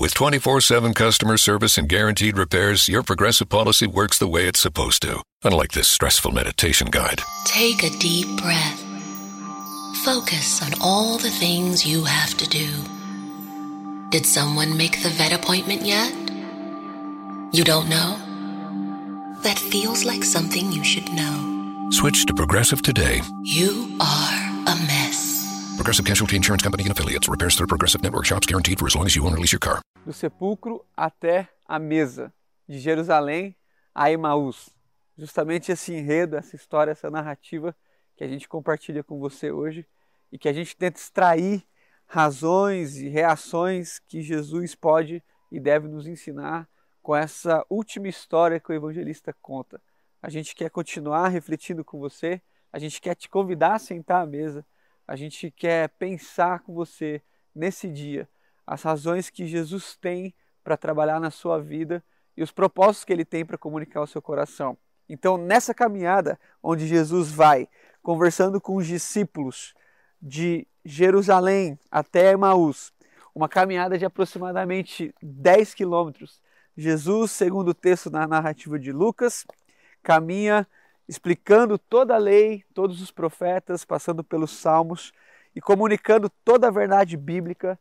[0.00, 4.58] With 24 7 customer service and guaranteed repairs, your progressive policy works the way it's
[4.58, 5.22] supposed to.
[5.44, 7.20] Unlike this stressful meditation guide.
[7.44, 8.82] Take a deep breath.
[10.02, 12.68] Focus on all the things you have to do.
[14.08, 16.14] Did someone make the vet appointment yet?
[17.52, 18.16] You don't know?
[19.42, 21.90] That feels like something you should know.
[21.90, 23.20] Switch to Progressive today.
[23.42, 24.99] You are a mess.
[25.80, 27.26] Progressive Casualty Insurance Company and affiliates.
[27.26, 29.60] Repairs through Progressive Network shops guaranteed for as long as you own or lease your
[29.60, 29.80] car.
[30.04, 32.30] Do sepulcro até a mesa,
[32.68, 33.56] de Jerusalém
[33.94, 34.68] a Emaús.
[35.16, 37.74] Justamente esse enredo, essa história, essa narrativa
[38.14, 39.86] que a gente compartilha com você hoje
[40.30, 41.64] e que a gente tenta extrair
[42.04, 46.68] razões e reações que Jesus pode e deve nos ensinar
[47.00, 49.80] com essa última história que o evangelista conta.
[50.20, 54.26] A gente quer continuar refletindo com você, a gente quer te convidar a sentar à
[54.26, 54.62] mesa,
[55.10, 57.20] a gente quer pensar com você
[57.52, 58.28] nesse dia
[58.64, 62.00] as razões que Jesus tem para trabalhar na sua vida
[62.36, 64.78] e os propósitos que ele tem para comunicar ao seu coração.
[65.08, 67.68] Então, nessa caminhada onde Jesus vai
[68.00, 69.74] conversando com os discípulos
[70.22, 72.92] de Jerusalém até Emaús,
[73.34, 76.40] uma caminhada de aproximadamente 10 quilômetros,
[76.76, 79.44] Jesus, segundo o texto na narrativa de Lucas,
[80.04, 80.64] caminha
[81.10, 85.12] explicando toda a lei, todos os profetas, passando pelos salmos
[85.56, 87.76] e comunicando toda a verdade bíblica,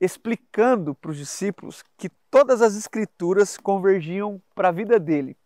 [0.00, 5.36] explicando para os discípulos que todas as escrituras convergiam para a vida dele,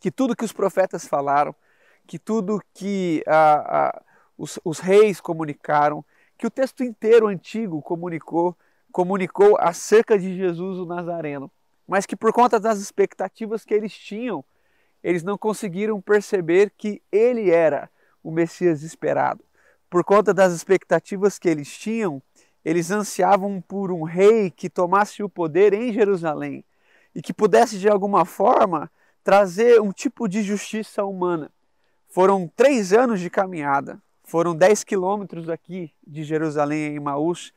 [0.00, 1.54] que tudo que os profetas falaram,
[2.08, 3.22] que tudo que
[4.36, 6.04] os, os reis comunicaram,
[6.36, 8.56] que o texto inteiro antigo comunicou,
[8.90, 11.48] comunicou acerca de Jesus o Nazareno
[11.86, 14.44] mas que por conta das expectativas que eles tinham,
[15.04, 17.90] eles não conseguiram perceber que ele era
[18.22, 19.44] o Messias esperado.
[19.90, 22.22] Por conta das expectativas que eles tinham,
[22.64, 26.64] eles ansiavam por um rei que tomasse o poder em Jerusalém
[27.14, 28.90] e que pudesse de alguma forma
[29.22, 31.50] trazer um tipo de justiça humana.
[32.08, 37.52] Foram três anos de caminhada, foram dez quilômetros daqui de Jerusalém em Maús,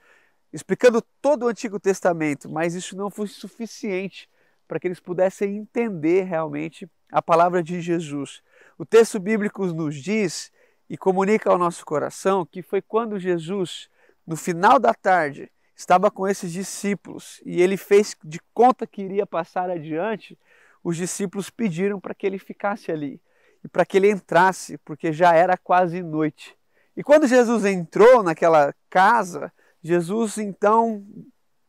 [0.52, 4.30] explicando todo o Antigo Testamento, mas isso não foi suficiente
[4.68, 8.42] para que eles pudessem entender realmente a palavra de Jesus.
[8.78, 10.52] O texto bíblico nos diz
[10.90, 13.90] e comunica ao nosso coração que foi quando Jesus,
[14.26, 19.26] no final da tarde, estava com esses discípulos e ele fez de conta que iria
[19.26, 20.38] passar adiante,
[20.84, 23.22] os discípulos pediram para que ele ficasse ali
[23.64, 26.58] e para que ele entrasse, porque já era quase noite.
[26.96, 29.52] E quando Jesus entrou naquela casa,
[29.84, 31.06] Jesus então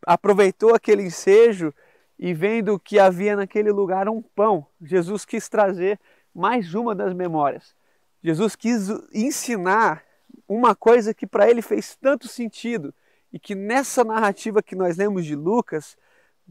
[0.06, 1.75] aproveitou aquele ensejo
[2.19, 5.99] e vendo que havia naquele lugar um pão, Jesus quis trazer
[6.34, 7.75] mais uma das memórias.
[8.23, 10.05] Jesus quis ensinar
[10.49, 12.93] uma coisa que para ele fez tanto sentido
[13.33, 15.97] e que nessa narrativa que nós lemos de Lucas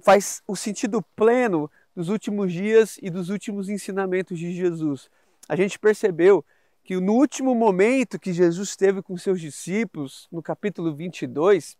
[0.04, 5.10] faz o sentido pleno dos últimos dias e dos últimos ensinamentos de Jesus.
[5.50, 6.46] A gente percebeu
[6.84, 11.78] que no último momento que Jesus esteve com seus discípulos, no capítulo 22,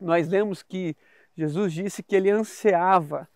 [0.00, 0.96] nós lemos que
[1.36, 3.28] Jesus disse que ele ansiava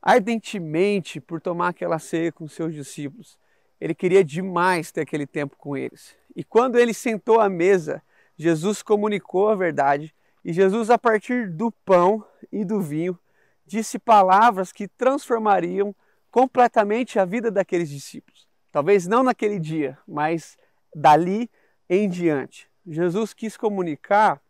[0.00, 3.38] ardentemente por tomar aquela ceia com seus discípulos.
[3.80, 6.16] Ele queria demais ter aquele tempo com eles.
[6.34, 8.02] E quando ele sentou à mesa,
[8.36, 13.18] Jesus comunicou a verdade e Jesus, a partir do pão e do vinho,
[13.64, 15.94] disse palavras que transformariam
[16.30, 18.46] completamente a vida daqueles discípulos.
[18.70, 20.58] Talvez não naquele dia, mas
[20.94, 21.50] dali
[21.88, 22.68] em diante.
[22.86, 24.40] Jesus quis comunicar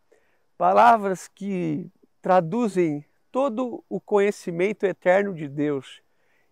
[0.59, 1.89] palavras que
[2.25, 6.01] traduzem todo o conhecimento eterno de Deus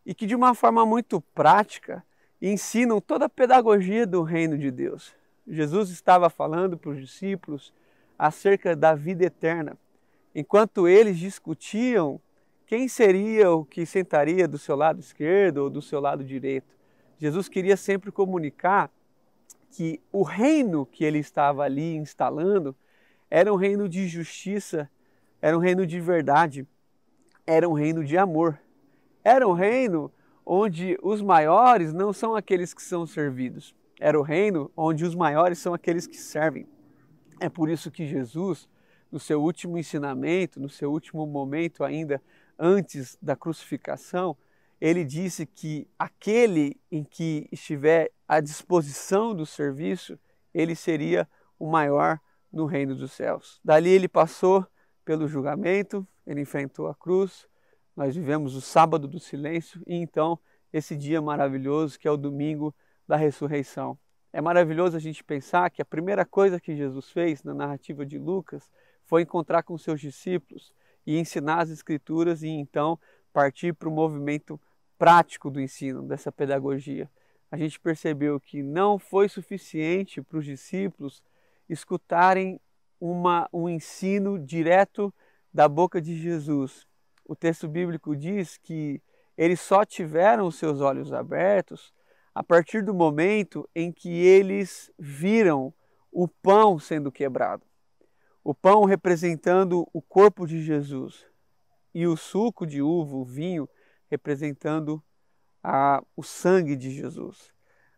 [0.04, 2.04] e que, de uma forma muito prática,
[2.42, 5.14] ensinam toda a pedagogia do reino de Deus.
[5.48, 7.72] Jesus estava falando para os discípulos
[8.18, 9.78] acerca da vida eterna,
[10.34, 12.20] enquanto eles discutiam
[12.66, 16.76] quem seria o que sentaria do seu lado esquerdo ou do seu lado direito.
[17.18, 18.90] Jesus queria sempre comunicar
[19.70, 22.76] que o reino que ele estava ali instalando
[23.30, 24.86] era um reino de justiça,
[25.42, 26.64] era um reino de verdade,
[27.44, 28.60] era um reino de amor.
[29.24, 30.12] Era um reino
[30.46, 33.74] onde os maiores não são aqueles que são servidos.
[34.00, 36.66] Era o reino onde os maiores são aqueles que servem.
[37.40, 38.68] É por isso que Jesus,
[39.10, 42.22] no seu último ensinamento, no seu último momento ainda
[42.56, 44.36] antes da crucificação,
[44.80, 50.16] ele disse que aquele em que estiver à disposição do serviço,
[50.54, 51.28] ele seria
[51.58, 52.20] o maior
[52.52, 53.60] no reino dos céus.
[53.64, 54.66] Dali ele passou
[55.04, 57.46] pelo julgamento, ele enfrentou a cruz,
[57.96, 60.38] nós vivemos o sábado do silêncio e então
[60.72, 62.74] esse dia maravilhoso que é o domingo
[63.06, 63.98] da ressurreição.
[64.32, 68.18] É maravilhoso a gente pensar que a primeira coisa que Jesus fez na narrativa de
[68.18, 68.70] Lucas
[69.04, 70.72] foi encontrar com seus discípulos
[71.06, 72.98] e ensinar as escrituras e então
[73.32, 74.58] partir para o movimento
[74.96, 77.10] prático do ensino, dessa pedagogia.
[77.50, 81.22] A gente percebeu que não foi suficiente para os discípulos
[81.68, 82.58] escutarem
[83.02, 85.12] uma, um ensino direto
[85.52, 86.86] da boca de Jesus.
[87.24, 89.02] O texto bíblico diz que
[89.36, 91.92] eles só tiveram os seus olhos abertos
[92.32, 95.74] a partir do momento em que eles viram
[96.12, 97.66] o pão sendo quebrado.
[98.44, 101.26] O pão representando o corpo de Jesus
[101.92, 103.68] e o suco de uva, o vinho,
[104.08, 105.02] representando
[105.60, 107.52] a, o sangue de Jesus.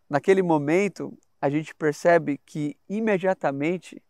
[0.09, 4.03] Naquele momento, a gente percebe que imediatamente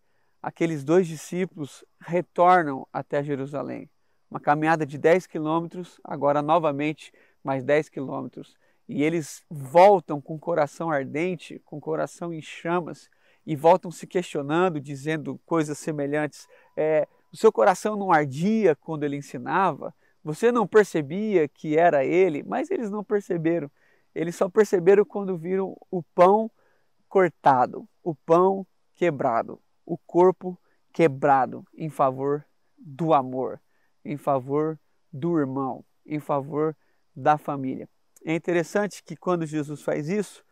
[0.45, 3.89] aqueles dois discípulos retornam até Jerusalém.
[4.31, 7.11] Uma caminhada de 10 quilômetros, agora novamente
[7.43, 8.55] mais 10 quilômetros.
[8.87, 13.09] E eles voltam com o coração ardente, com o coração em chamas,
[13.47, 16.47] e voltam se questionando, dizendo coisas semelhantes.
[16.77, 19.95] É, o seu coração não ardia quando ele ensinava?
[20.23, 22.43] Você não percebia que era ele?
[22.43, 23.71] Mas eles não perceberam.
[24.15, 26.51] Eles só perceberam quando viram o pão
[27.09, 30.59] cortado, o pão quebrado, o corpo
[30.93, 32.45] quebrado em favor
[32.79, 33.61] do amor,
[34.05, 34.79] em favor
[35.13, 36.77] do irmão, em favor
[37.15, 37.89] da família.
[38.25, 40.45] É interessante que quando Jesus faz isso,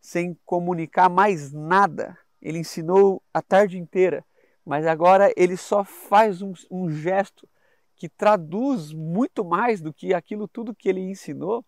[0.00, 4.24] sem comunicar mais nada, ele ensinou a tarde inteira,
[4.64, 7.48] mas agora ele só faz um, um gesto
[7.96, 11.64] que traduz muito mais do que aquilo tudo que ele ensinou,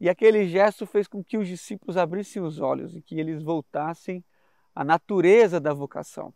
[0.00, 4.24] e aquele gesto fez com que os discípulos abrissem os olhos e que eles voltassem
[4.74, 6.32] à natureza da vocação.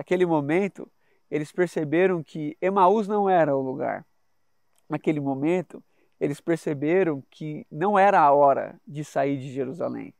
[0.00, 0.90] Naquele momento,
[1.30, 4.06] eles perceberam que Emaús não era o lugar.
[4.88, 5.84] Naquele momento,
[6.18, 10.14] eles perceberam que não era a hora de sair de Jerusalém.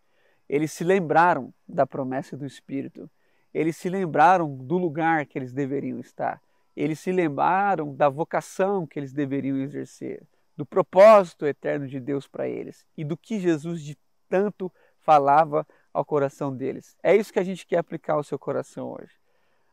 [0.46, 3.10] Eles se lembraram da promessa do Espírito.
[3.54, 6.42] Eles se lembraram do lugar que eles deveriam estar.
[6.76, 10.22] Eles se lembraram da vocação que eles deveriam exercer,
[10.54, 13.96] do propósito eterno de Deus para eles e do que Jesus de
[14.28, 16.98] tanto falava ao coração deles.
[17.02, 19.19] É isso que a gente quer aplicar ao seu coração hoje.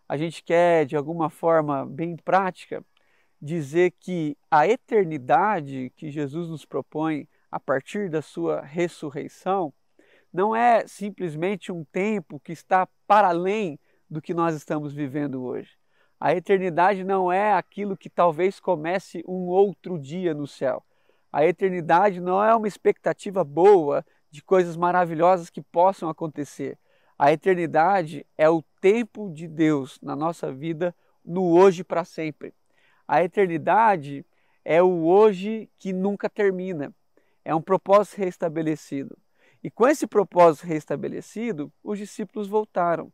[0.08, 2.84] A gente quer, de alguma forma bem prática,
[3.42, 9.74] dizer que a eternidade que Jesus nos propõe a partir da sua ressurreição
[10.32, 15.72] não é simplesmente um tempo que está para além do que nós estamos vivendo hoje.
[16.20, 20.84] A eternidade não é aquilo que talvez comece um outro dia no céu.
[21.32, 26.78] A eternidade não é uma expectativa boa de coisas maravilhosas que possam acontecer.
[27.18, 32.54] A eternidade é o tempo de Deus na nossa vida, no hoje para sempre.
[33.08, 34.26] A eternidade
[34.64, 36.94] é o hoje que nunca termina.
[37.44, 39.18] É um propósito restabelecido.
[39.64, 43.12] E com esse propósito restabelecido, os discípulos voltaram.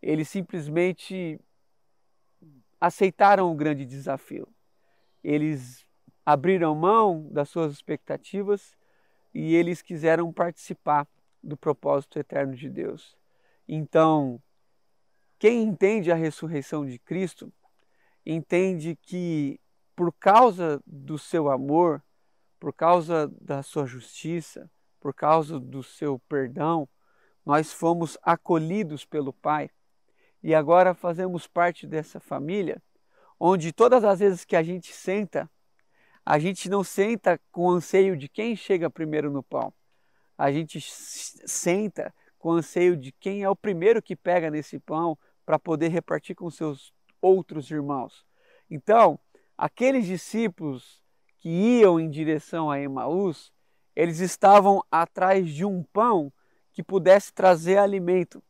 [0.00, 1.38] Eles simplesmente
[2.80, 4.48] aceitaram o grande desafio.
[5.22, 5.86] Eles
[6.24, 8.74] abriram mão das suas expectativas
[9.34, 11.06] e eles quiseram participar
[11.42, 13.16] do propósito eterno de Deus.
[13.66, 14.40] Então,
[15.38, 17.52] quem entende a ressurreição de Cristo
[18.24, 19.60] entende que
[19.96, 22.02] por causa do seu amor,
[22.58, 24.70] por causa da sua justiça,
[25.00, 26.88] por causa do seu perdão,
[27.44, 29.70] nós fomos acolhidos pelo Pai
[30.42, 32.82] e agora fazemos parte dessa família,
[33.38, 35.50] onde todas as vezes que a gente senta,
[36.24, 39.72] a gente não senta com anseio de quem chega primeiro no pão.
[40.40, 45.58] A gente senta com anseio de quem é o primeiro que pega nesse pão para
[45.58, 48.24] poder repartir com seus outros irmãos.
[48.70, 49.20] Então,
[49.58, 51.02] aqueles discípulos
[51.40, 53.52] que iam em direção a Emaús,
[53.94, 56.32] eles estavam atrás de um pão
[56.72, 58.42] que pudesse trazer alimento,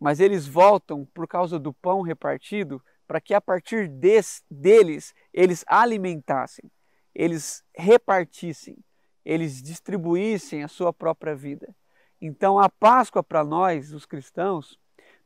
[0.00, 5.62] mas eles voltam por causa do pão repartido para que a partir des, deles eles
[5.66, 6.70] alimentassem,
[7.14, 8.78] eles repartissem,
[9.24, 11.74] eles distribuíssem a sua própria vida.
[12.20, 14.78] Então a Páscoa para nós, os cristãos,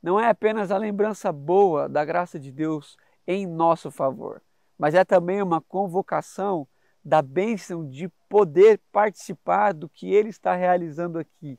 [0.02, 4.42] não é apenas a lembrança boa da graça de Deus em nosso favor,
[4.78, 6.66] mas é também uma convocação
[7.04, 11.58] da bênção de poder participar do que Ele está realizando aqui.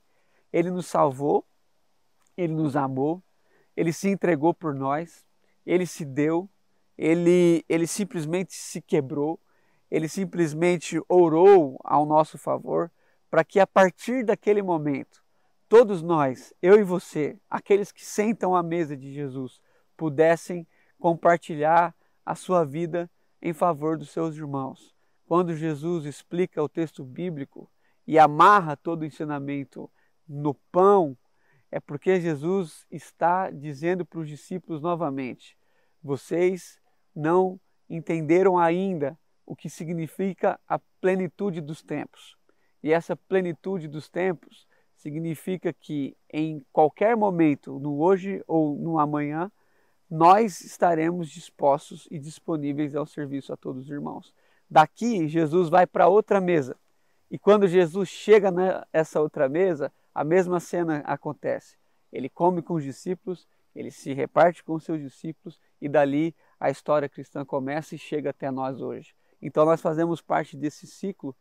[0.51, 1.45] Ele nos salvou,
[2.37, 3.21] Ele nos amou,
[3.75, 5.25] Ele se entregou por nós,
[5.65, 6.49] Ele se deu,
[6.97, 9.39] Ele, ele simplesmente se quebrou,
[9.89, 12.91] Ele simplesmente orou ao nosso favor,
[13.29, 15.23] para que a partir daquele momento
[15.67, 19.61] todos nós, eu e você, aqueles que sentam à mesa de Jesus,
[19.95, 20.67] pudessem
[20.97, 23.09] compartilhar a sua vida
[23.41, 24.95] em favor dos seus irmãos.
[25.25, 27.69] Quando Jesus explica o texto bíblico
[28.07, 29.89] e amarra todo o ensinamento
[30.27, 31.15] no pão,
[31.71, 35.55] é porque Jesus está dizendo para os discípulos novamente:
[36.01, 36.79] vocês
[37.15, 39.17] não entenderam ainda
[39.49, 42.37] o que significa a plenitude dos tempos.
[42.83, 49.51] E essa plenitude dos tempos significa que em qualquer momento, no hoje ou no amanhã,
[50.07, 54.35] nós estaremos dispostos e disponíveis ao serviço a todos os irmãos.
[54.69, 56.77] Daqui, Jesus vai para outra mesa.
[57.31, 61.75] E quando Jesus chega nessa outra mesa, a mesma cena acontece.
[62.13, 66.69] Ele come com os discípulos, ele se reparte com os seus discípulos e dali a
[66.69, 69.15] história cristã começa e chega até nós hoje.
[69.41, 71.35] Então nós fazemos parte desse ciclo,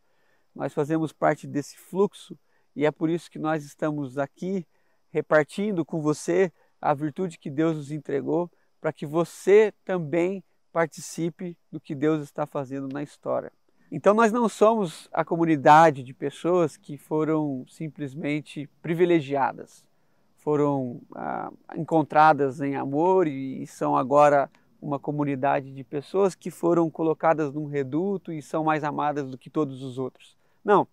[0.55, 2.37] nós fazemos parte desse fluxo
[2.75, 4.65] e é por isso que nós estamos aqui
[5.09, 6.51] repartindo com você
[6.81, 12.45] a virtude que Deus nos entregou para que você também participe do que Deus está
[12.45, 13.51] fazendo na história.
[13.91, 19.83] Então, nós não somos a comunidade de pessoas que foram simplesmente privilegiadas,
[20.37, 24.49] foram ah, encontradas em amor e são agora
[24.81, 29.49] uma comunidade de pessoas que foram colocadas num reduto e são mais amadas do que
[29.49, 30.37] todos os outros.
[30.63, 30.87] Não,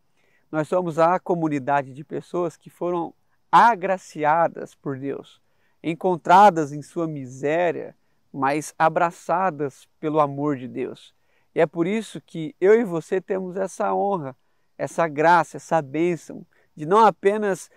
[0.50, 3.14] nós somos a comunidade de pessoas que foram
[3.50, 5.40] agraciadas por Deus,
[5.82, 7.96] encontradas em sua miséria,
[8.32, 11.14] mas abraçadas pelo amor de Deus.
[11.54, 14.36] E é por isso que eu e você temos essa honra,
[14.76, 16.44] essa graça, essa bênção
[16.76, 17.70] de não apenas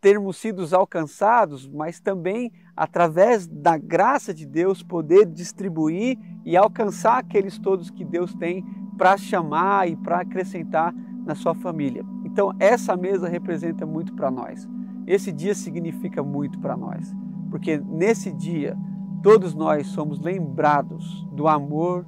[0.00, 7.58] termos sido alcançados, mas também, através da graça de Deus, poder distribuir e alcançar aqueles
[7.58, 8.64] todos que Deus tem
[8.98, 10.92] para chamar e para acrescentar
[11.24, 12.04] na sua família.
[12.24, 14.68] Então, essa mesa representa muito para nós.
[15.06, 17.14] Esse dia significa muito para nós
[17.50, 18.78] porque nesse dia
[19.22, 22.06] todos nós somos lembrados do amor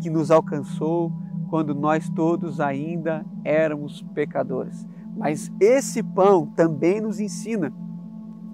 [0.00, 1.10] que nos alcançou
[1.48, 4.86] quando nós todos ainda éramos pecadores.
[5.16, 7.72] Mas esse pão também nos ensina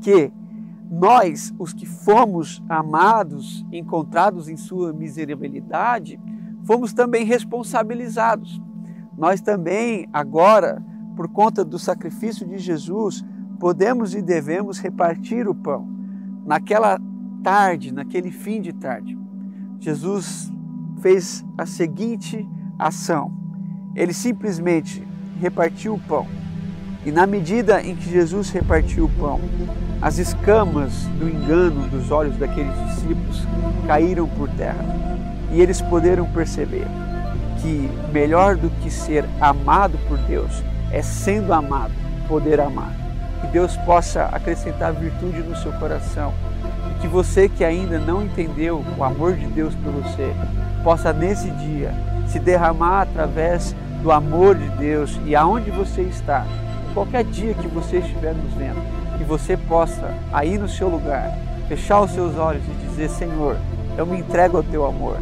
[0.00, 0.32] que
[0.90, 6.20] nós, os que fomos amados, encontrados em sua miserabilidade,
[6.64, 8.60] fomos também responsabilizados.
[9.16, 10.82] Nós também, agora,
[11.16, 13.24] por conta do sacrifício de Jesus,
[13.58, 16.00] podemos e devemos repartir o pão
[16.50, 16.98] naquela
[17.42, 19.18] tarde, naquele fim de tarde,
[19.78, 20.52] Jesus
[21.00, 22.46] fez a seguinte
[22.78, 23.32] ação.
[23.94, 25.06] Ele simplesmente
[25.38, 26.26] repartiu o pão.
[27.04, 29.40] E na medida em que Jesus repartiu o pão,
[30.02, 33.46] as escamas do engano dos olhos daqueles discípulos
[33.86, 34.84] caíram por terra.
[35.52, 36.86] E eles puderam perceber
[37.60, 41.92] que melhor do que ser amado por Deus é sendo amado,
[42.28, 43.00] poder amar
[43.40, 46.32] que Deus possa acrescentar virtude no seu coração
[46.90, 50.32] e que você que ainda não entendeu o amor de Deus por você
[50.84, 51.92] possa nesse dia
[52.26, 56.46] se derramar através do amor de Deus e aonde você está,
[56.90, 58.80] qualquer dia que você estiver nos vendo,
[59.18, 61.36] que você possa aí no seu lugar
[61.68, 63.56] fechar os seus olhos e dizer: Senhor,
[63.96, 65.16] eu me entrego ao teu amor.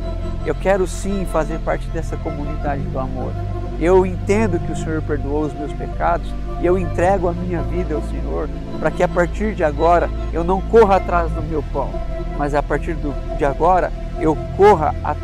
[0.47, 3.33] Eu quero sim fazer parte dessa comunidade do amor.
[3.81, 7.95] Eu entendo que o Senhor perdoou os meus pecados e eu entrego a minha vida
[7.95, 8.49] ao Senhor
[8.81, 11.91] para que a partir de agora eu não corra atrás do meu pão,
[12.37, 15.15] mas a partir do, de agora eu corra a,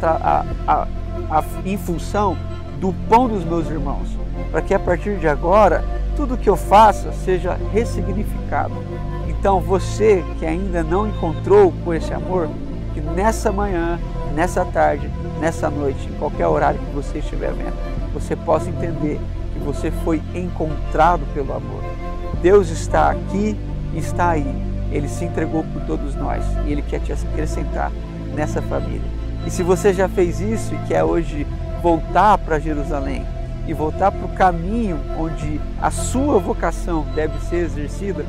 [0.66, 0.86] a,
[1.30, 2.36] a, em função
[2.80, 4.08] do pão dos meus irmãos,
[4.50, 5.84] para que a partir de agora
[6.16, 8.74] tudo que eu faça seja ressignificado.
[9.28, 12.48] Então você que ainda não encontrou com esse amor,
[12.92, 13.98] que nessa manhã,
[14.34, 15.10] nessa tarde,
[15.40, 17.74] nessa noite, em qualquer horário que você estiver vendo,
[18.12, 19.20] você possa entender
[19.52, 21.82] que você foi encontrado pelo amor.
[22.40, 23.56] Deus está aqui
[23.92, 24.74] e está aí.
[24.90, 27.90] Ele se entregou por todos nós e Ele quer te acrescentar
[28.34, 29.02] nessa família.
[29.46, 31.46] E se você já fez isso e quer hoje
[31.82, 33.26] voltar para Jerusalém
[33.66, 38.25] e voltar para o caminho onde a sua vocação deve ser exercida,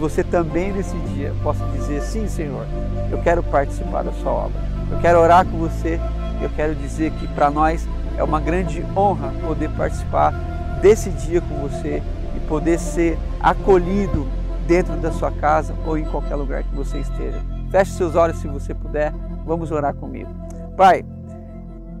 [0.00, 2.66] você também nesse dia possa dizer: Sim, Senhor,
[3.10, 4.60] eu quero participar da sua obra.
[4.90, 6.00] Eu quero orar com você.
[6.40, 10.32] Eu quero dizer que para nós é uma grande honra poder participar
[10.80, 12.02] desse dia com você
[12.34, 14.26] e poder ser acolhido
[14.66, 17.38] dentro da sua casa ou em qualquer lugar que você esteja.
[17.70, 19.12] Feche seus olhos se você puder,
[19.44, 20.30] vamos orar comigo.
[20.76, 21.04] Pai,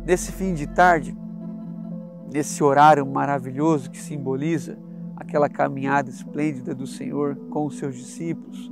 [0.06, 1.14] nesse fim de tarde,
[2.32, 4.78] nesse horário maravilhoso que simboliza
[5.16, 8.70] aquela caminhada esplêndida do Senhor com os seus discípulos,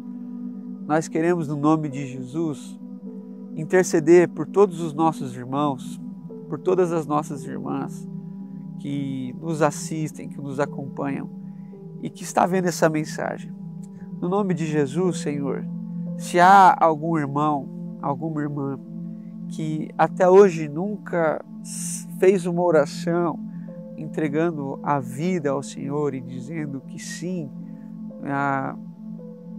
[0.87, 2.79] nós queremos, no nome de Jesus,
[3.55, 6.01] interceder por todos os nossos irmãos,
[6.49, 8.09] por todas as nossas irmãs
[8.79, 11.29] que nos assistem, que nos acompanham
[12.01, 13.53] e que está vendo essa mensagem.
[14.21, 15.67] No nome de Jesus, Senhor,
[16.17, 17.69] se há algum irmão,
[18.01, 18.81] alguma irmã
[19.49, 21.45] que até hoje nunca
[22.19, 23.48] fez uma oração
[24.01, 27.51] entregando a vida ao Senhor e dizendo que sim,
[28.25, 28.77] ah,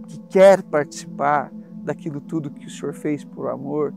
[0.06, 3.94] que quer participar daquilo tudo que o Senhor fez por amor,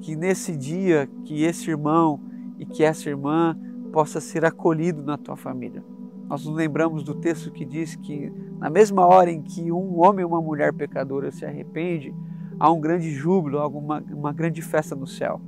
[0.00, 2.20] que nesse dia que esse irmão
[2.58, 3.58] e que essa irmã
[3.92, 5.82] possa ser acolhido na tua família.
[6.28, 10.24] Nós nos lembramos do texto que diz que na mesma hora em que um homem
[10.24, 12.14] ou uma mulher pecadora se arrepende,
[12.58, 15.40] há um grande júbilo, há uma, uma grande festa no céu.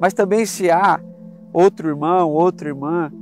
[0.00, 1.00] Mas também se há
[1.52, 3.12] outro irmão, outra irmã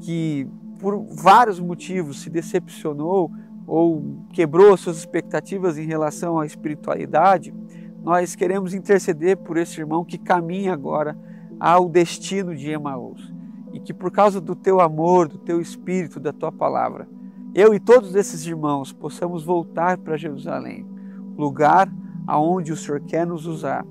[0.00, 0.46] que
[0.78, 3.30] por vários motivos se decepcionou
[3.66, 7.52] ou quebrou suas expectativas em relação à espiritualidade,
[8.02, 11.18] nós queremos interceder por esse irmão que caminha agora
[11.60, 13.32] ao destino de Emaús.
[13.72, 17.06] E que por causa do teu amor, do teu espírito, da tua palavra,
[17.54, 20.86] eu e todos esses irmãos possamos voltar para Jerusalém,
[21.36, 21.92] lugar
[22.26, 23.84] aonde o Senhor quer nos usar,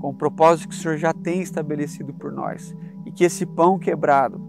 [0.00, 3.78] com o propósito que o Senhor já tem estabelecido por nós, e que esse pão
[3.78, 4.40] quebrado,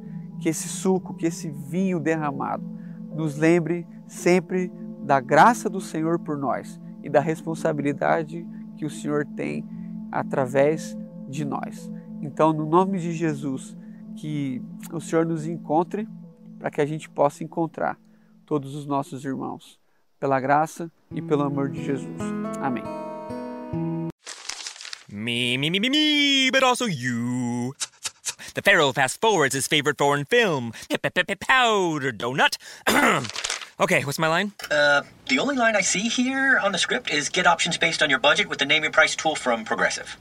[0.42, 2.64] que esse suco, que esse vinho derramado
[3.16, 4.72] nos lembre sempre
[5.04, 8.46] da graça do Senhor por nós e da responsabilidade
[8.76, 9.64] que o Senhor tem
[10.12, 10.98] através
[11.30, 11.90] de nós.
[12.22, 13.78] Então, no nome de Jesus,
[14.16, 16.08] que o Senhor nos encontre
[16.60, 17.98] para que a gente possa encontrar
[18.46, 19.80] todos os nossos irmãos,
[20.20, 22.20] pela graça e pelo amor de Jesus.
[22.60, 22.84] Amém.
[25.12, 27.74] Me, me, me, me, me, but also you.
[28.54, 32.58] The Pharaoh fast forwards his favorite foreign film, Powder Donut.
[33.80, 34.52] okay, what's my line?
[34.70, 38.10] Uh, the only line I see here on the script is get options based on
[38.10, 40.18] your budget with the name your price tool from Progressive.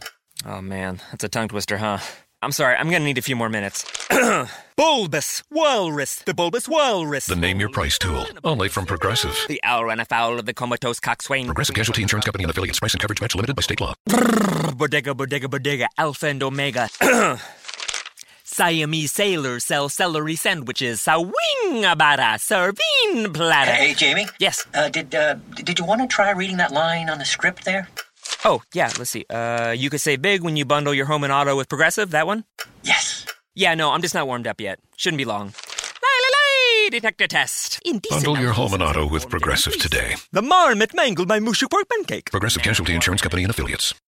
[0.46, 1.98] Oh man, that's a tongue twister, huh?
[2.42, 3.84] I'm sorry, I'm gonna need a few more minutes.
[4.76, 7.26] bulbous Walrus, the Bulbous Walrus.
[7.26, 9.36] The name your price tool, only from Progressive.
[9.48, 11.46] The owl ran afoul of the comatose coxswain.
[11.46, 12.78] Progressive Casualty Insurance Company and affiliates.
[12.78, 13.94] Price and coverage match limited by state law.
[14.74, 16.88] Bodega, bodega, bodega, alpha and omega.
[18.50, 21.00] Siamese sailors sell celery sandwiches.
[21.00, 23.70] Sawing-a-bada, serving platter.
[23.70, 24.26] Hey, Jamie.
[24.40, 24.66] Yes.
[24.74, 27.88] Uh, did uh, did you want to try reading that line on the script there?
[28.44, 29.24] Oh, yeah, let's see.
[29.30, 32.26] Uh, you could save big when you bundle your home and auto with Progressive, that
[32.26, 32.44] one?
[32.82, 33.26] Yes.
[33.54, 34.78] Yeah, no, I'm just not warmed up yet.
[34.96, 35.46] Shouldn't be long.
[36.02, 37.80] Lie, lie, detector test.
[37.84, 40.16] Indecent Bundle your home and auto with Progressive today.
[40.32, 42.30] The marmot mangled my mushy pork pancake.
[42.30, 43.94] Progressive Casualty Insurance Company and affiliates.